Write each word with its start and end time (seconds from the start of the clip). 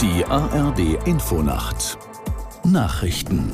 Die 0.00 0.24
ARD 0.24 0.78
Infonacht 1.06 1.98
Nachrichten 2.62 3.50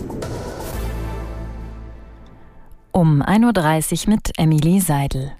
um 2.93 3.23
1.30 3.23 4.07
Uhr 4.07 4.14
mit 4.14 4.30
Emily 4.37 4.79
Seidel. 4.79 5.33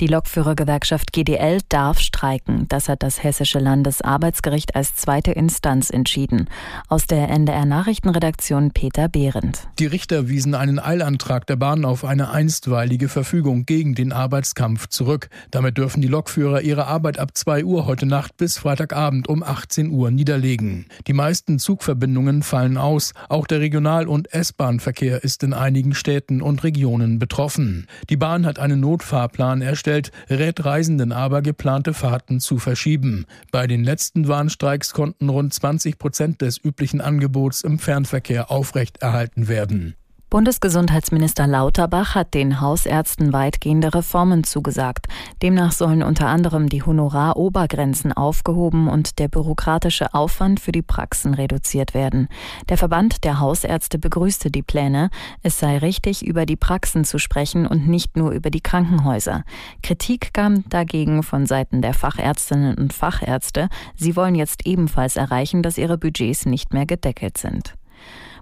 Die 0.00 0.06
Lokführergewerkschaft 0.06 1.12
GDL 1.12 1.58
darf 1.68 1.98
streiken. 1.98 2.66
Das 2.68 2.88
hat 2.88 3.02
das 3.02 3.24
Hessische 3.24 3.58
Landesarbeitsgericht 3.58 4.76
als 4.76 4.94
zweite 4.94 5.32
Instanz 5.32 5.90
entschieden. 5.90 6.48
Aus 6.86 7.08
der 7.08 7.28
NDR 7.28 7.64
Nachrichtenredaktion 7.64 8.70
Peter 8.70 9.08
Behrendt. 9.08 9.66
Die 9.80 9.86
Richter 9.86 10.28
wiesen 10.28 10.54
einen 10.54 10.78
Eilantrag 10.78 11.48
der 11.48 11.56
Bahn 11.56 11.84
auf 11.84 12.04
eine 12.04 12.30
einstweilige 12.30 13.08
Verfügung 13.08 13.66
gegen 13.66 13.96
den 13.96 14.12
Arbeitskampf 14.12 14.86
zurück. 14.86 15.30
Damit 15.50 15.78
dürfen 15.78 16.00
die 16.00 16.06
Lokführer 16.06 16.60
ihre 16.60 16.86
Arbeit 16.86 17.18
ab 17.18 17.30
2 17.34 17.64
Uhr 17.64 17.86
heute 17.86 18.06
Nacht 18.06 18.36
bis 18.36 18.56
Freitagabend 18.56 19.28
um 19.28 19.42
18 19.42 19.90
Uhr 19.90 20.12
niederlegen. 20.12 20.86
Die 21.08 21.12
meisten 21.12 21.58
Zugverbindungen 21.58 22.44
fallen 22.44 22.76
aus. 22.76 23.14
Auch 23.28 23.48
der 23.48 23.58
Regional- 23.58 24.06
und 24.06 24.32
S-Bahn-Verkehr 24.32 25.24
ist 25.24 25.42
in 25.42 25.52
einigen 25.52 25.96
Städten 25.96 26.40
und 26.40 26.62
Regionen 26.62 27.18
betroffen. 27.18 27.88
Die 28.10 28.16
Bahn 28.16 28.46
hat 28.46 28.60
einen 28.60 28.78
Notfahrplan 28.78 29.60
erstellt 29.60 29.87
eingestellt, 29.88 30.12
rät 30.28 30.64
Reisenden 30.64 31.12
aber, 31.12 31.42
geplante 31.42 31.94
Fahrten 31.94 32.40
zu 32.40 32.58
verschieben. 32.58 33.26
Bei 33.50 33.66
den 33.66 33.82
letzten 33.84 34.28
Warnstreiks 34.28 34.92
konnten 34.92 35.28
rund 35.28 35.52
20 35.54 35.98
Prozent 35.98 36.42
des 36.42 36.62
üblichen 36.62 37.00
Angebots 37.00 37.62
im 37.62 37.78
Fernverkehr 37.78 38.50
aufrechterhalten 38.50 39.48
werden. 39.48 39.94
Bundesgesundheitsminister 40.30 41.46
Lauterbach 41.46 42.14
hat 42.14 42.34
den 42.34 42.60
Hausärzten 42.60 43.32
weitgehende 43.32 43.94
Reformen 43.94 44.44
zugesagt. 44.44 45.06
Demnach 45.40 45.72
sollen 45.72 46.02
unter 46.02 46.26
anderem 46.26 46.68
die 46.68 46.82
Honorarobergrenzen 46.82 48.12
aufgehoben 48.12 48.88
und 48.88 49.18
der 49.20 49.28
bürokratische 49.28 50.12
Aufwand 50.12 50.60
für 50.60 50.70
die 50.70 50.82
Praxen 50.82 51.32
reduziert 51.32 51.94
werden. 51.94 52.28
Der 52.68 52.76
Verband 52.76 53.24
der 53.24 53.40
Hausärzte 53.40 53.98
begrüßte 53.98 54.50
die 54.50 54.62
Pläne. 54.62 55.08
Es 55.42 55.58
sei 55.60 55.78
richtig, 55.78 56.26
über 56.26 56.44
die 56.44 56.56
Praxen 56.56 57.04
zu 57.04 57.18
sprechen 57.18 57.66
und 57.66 57.88
nicht 57.88 58.18
nur 58.18 58.32
über 58.32 58.50
die 58.50 58.60
Krankenhäuser. 58.60 59.44
Kritik 59.82 60.34
kam 60.34 60.68
dagegen 60.68 61.22
von 61.22 61.46
Seiten 61.46 61.80
der 61.80 61.94
Fachärztinnen 61.94 62.76
und 62.76 62.92
Fachärzte. 62.92 63.70
Sie 63.96 64.14
wollen 64.14 64.34
jetzt 64.34 64.66
ebenfalls 64.66 65.16
erreichen, 65.16 65.62
dass 65.62 65.78
ihre 65.78 65.96
Budgets 65.96 66.44
nicht 66.44 66.74
mehr 66.74 66.84
gedeckelt 66.84 67.38
sind. 67.38 67.77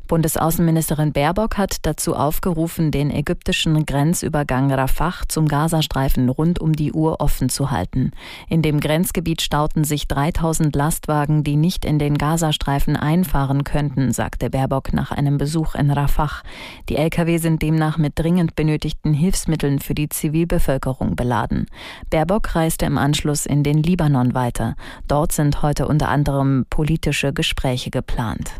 Bundesaußenministerin 0.07 1.13
Baerbock 1.13 1.59
hat 1.59 1.79
dazu 1.83 2.15
aufgerufen, 2.15 2.91
den 2.91 3.11
ägyptischen 3.11 3.85
Grenzübergang 3.87 4.73
Rafah 4.73 5.15
zum 5.29 5.49
Gazastreifen 5.49 6.29
rund 6.29 6.61
um 6.61 6.73
die 6.73 6.93
Uhr 6.93 7.21
offen 7.21 7.49
zu 7.49 7.71
halten. 7.71 8.13
In 8.49 8.63
dem 8.63 8.81
Grenzgebiet 8.81 9.43
stauten 9.43 9.85
sich 9.85 10.09
3000 10.09 10.75
Lastwagen, 10.75 11.45
die 11.45 11.57
nicht 11.57 11.85
in 11.85 11.99
den 11.99 12.19
Gazastreifen 12.19 12.97
einfahren 12.97 13.65
könnten, 13.65 14.13
sagte 14.13 14.51
Baerbock 14.51 14.93
nach 14.93 15.11
einem 15.11 15.39
Besuch 15.39 15.75
in 15.75 15.91
Rafah. 15.91 16.43
Die 16.89 16.97
Lkw 16.97 17.39
sind 17.39 17.63
demnach 17.63 17.99
mit 17.99 18.19
dringend 18.19 18.57
benötigten 18.57 19.13
Hilfsmitteln 19.13 19.79
für 19.79 19.95
die 19.95 20.09
Zivilbevölkerung 20.09 21.17
beladen. 21.17 21.67
Baerbock 22.11 22.55
reiste 22.55 22.87
im 22.87 22.99
Anschluss 22.99 23.47
in 23.47 23.63
den 23.63 23.83
Libanon 23.83 24.35
weiter. 24.35 24.77
Dort 25.09 25.33
sind 25.33 25.63
heute 25.63 25.87
unter 25.89 26.09
anderem 26.09 26.67
politische 26.71 27.33
Gespräche 27.33 27.91
geplant. 27.91 28.51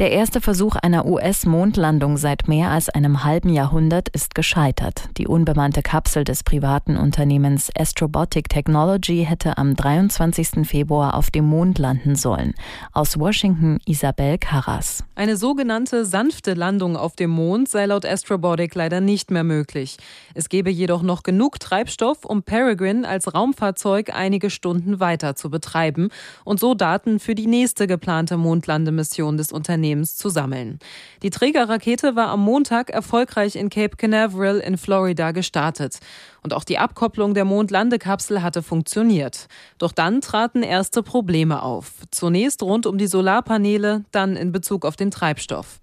Der 0.00 0.12
erste 0.12 0.40
Versuch 0.40 0.76
einer 0.76 1.04
US-Mondlandung 1.04 2.16
seit 2.16 2.48
mehr 2.48 2.70
als 2.70 2.88
einem 2.88 3.22
halben 3.22 3.50
Jahrhundert 3.50 4.08
ist 4.08 4.34
gescheitert. 4.34 5.10
Die 5.18 5.28
unbemannte 5.28 5.82
Kapsel 5.82 6.24
des 6.24 6.42
privaten 6.42 6.96
Unternehmens 6.96 7.68
Astrobotic 7.78 8.48
Technology 8.48 9.26
hätte 9.28 9.58
am 9.58 9.76
23. 9.76 10.66
Februar 10.66 11.12
auf 11.12 11.30
dem 11.30 11.44
Mond 11.44 11.78
landen 11.78 12.16
sollen. 12.16 12.54
Aus 12.92 13.18
Washington 13.18 13.78
Isabel 13.84 14.38
Carras. 14.38 15.04
Eine 15.16 15.36
sogenannte 15.36 16.06
sanfte 16.06 16.54
Landung 16.54 16.96
auf 16.96 17.14
dem 17.14 17.28
Mond 17.28 17.68
sei 17.68 17.84
laut 17.84 18.06
Astrobotic 18.06 18.74
leider 18.74 19.02
nicht 19.02 19.30
mehr 19.30 19.44
möglich. 19.44 19.98
Es 20.32 20.48
gebe 20.48 20.70
jedoch 20.70 21.02
noch 21.02 21.22
genug 21.24 21.60
Treibstoff, 21.60 22.24
um 22.24 22.42
Peregrine 22.42 23.06
als 23.06 23.34
Raumfahrzeug 23.34 24.14
einige 24.14 24.48
Stunden 24.48 24.98
weiter 24.98 25.36
zu 25.36 25.50
betreiben 25.50 26.08
und 26.44 26.58
so 26.58 26.72
Daten 26.72 27.20
für 27.20 27.34
die 27.34 27.46
nächste 27.46 27.86
geplante 27.86 28.38
Mondlandemission 28.38 29.36
des 29.36 29.52
Unternehmens 29.52 29.89
Unternehmens 29.90 30.16
zu 30.16 30.28
sammeln. 30.28 30.78
Die 31.22 31.30
Trägerrakete 31.30 32.16
war 32.16 32.28
am 32.28 32.40
Montag 32.40 32.90
erfolgreich 32.90 33.56
in 33.56 33.70
Cape 33.70 33.96
Canaveral 33.96 34.58
in 34.58 34.78
Florida 34.78 35.32
gestartet. 35.32 35.98
Und 36.42 36.54
auch 36.54 36.64
die 36.64 36.78
Abkopplung 36.78 37.34
der 37.34 37.44
Mondlandekapsel 37.44 38.42
hatte 38.42 38.62
funktioniert. 38.62 39.48
Doch 39.78 39.92
dann 39.92 40.20
traten 40.20 40.62
erste 40.62 41.02
Probleme 41.02 41.62
auf. 41.62 41.92
Zunächst 42.10 42.62
rund 42.62 42.86
um 42.86 42.98
die 42.98 43.08
Solarpaneele, 43.08 44.04
dann 44.12 44.36
in 44.36 44.52
Bezug 44.52 44.84
auf 44.84 44.96
den 44.96 45.10
Treibstoff. 45.10 45.80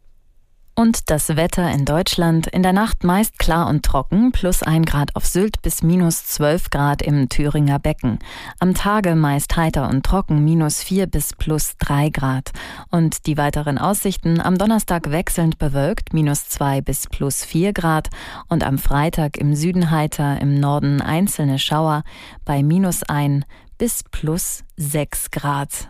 Und 0.79 1.09
das 1.09 1.35
Wetter 1.35 1.71
in 1.71 1.85
Deutschland 1.85 2.45
in 2.45 2.61
der 2.61 2.71
Nacht 2.71 3.03
meist 3.03 3.39
klar 3.39 3.67
und 3.67 3.83
trocken, 3.83 4.31
plus 4.31 4.61
ein 4.61 4.85
Grad 4.85 5.15
auf 5.15 5.25
Sylt 5.25 5.63
bis 5.63 5.81
minus 5.81 6.27
zwölf 6.27 6.69
Grad 6.69 7.01
im 7.01 7.29
Thüringer 7.29 7.79
Becken. 7.79 8.19
Am 8.59 8.75
Tage 8.75 9.15
meist 9.15 9.57
heiter 9.57 9.89
und 9.89 10.05
trocken, 10.05 10.45
minus 10.45 10.83
vier 10.83 11.07
bis 11.07 11.33
plus 11.33 11.77
drei 11.79 12.09
Grad. 12.09 12.51
Und 12.91 13.25
die 13.25 13.37
weiteren 13.37 13.79
Aussichten 13.79 14.39
am 14.39 14.59
Donnerstag 14.59 15.09
wechselnd 15.09 15.57
bewölkt, 15.57 16.13
minus 16.13 16.47
zwei 16.47 16.79
bis 16.81 17.07
plus 17.07 17.43
vier 17.43 17.73
Grad. 17.73 18.09
Und 18.47 18.63
am 18.63 18.77
Freitag 18.77 19.37
im 19.37 19.55
Süden 19.55 19.89
heiter, 19.89 20.39
im 20.39 20.59
Norden 20.59 21.01
einzelne 21.01 21.57
Schauer 21.57 22.03
bei 22.45 22.61
minus 22.61 23.01
ein 23.01 23.45
bis 23.79 24.03
plus 24.11 24.63
sechs 24.75 25.31
Grad. 25.31 25.89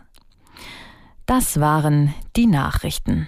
Das 1.26 1.60
waren 1.60 2.14
die 2.38 2.48
Nachrichten. 2.48 3.28